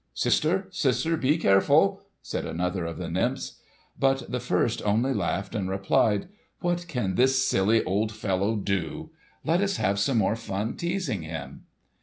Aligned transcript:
"Sister, 0.15 0.67
sister! 0.71 1.15
be 1.15 1.37
careful!" 1.37 2.01
said 2.23 2.43
another 2.43 2.85
of 2.87 2.97
the 2.97 3.07
nymphs. 3.07 3.59
But 3.99 4.31
the 4.31 4.39
first 4.39 4.81
only 4.83 5.13
laughed 5.13 5.53
and 5.53 5.69
replied, 5.69 6.27
"What 6.59 6.87
can 6.87 7.13
this 7.13 7.47
silly 7.47 7.83
old 7.83 8.11
fellow 8.11 8.55
do? 8.55 9.11
Let 9.45 9.61
us 9.61 9.77
have 9.77 9.99
some 9.99 10.17
more 10.17 10.35
fun 10.35 10.75
teasing 10.75 11.21
him!" 11.21 11.65